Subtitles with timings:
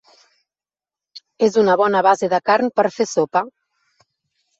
[1.47, 3.45] És una bona base de carn per fer sopa.